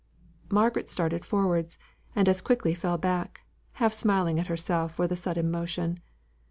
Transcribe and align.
Margaret 0.49 0.89
started 0.89 1.23
forwards, 1.23 1.77
and 2.15 2.27
as 2.27 2.41
quickly 2.41 2.73
fell 2.73 2.97
back, 2.97 3.41
half 3.73 3.93
smiling 3.93 4.39
at 4.39 4.47
herself 4.47 4.95
for 4.95 5.05
the 5.05 5.15
sudden 5.15 5.51
motion. 5.51 5.99